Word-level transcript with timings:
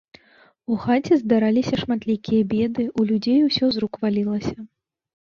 У 0.71 0.77
хаце 0.85 1.13
здараліся 1.19 1.75
шматлікія 1.83 2.49
беды, 2.57 2.89
у 2.99 3.09
людзей 3.13 3.39
усё 3.53 3.65
з 3.77 3.89
рук 3.89 3.93
валілася. 4.07 4.57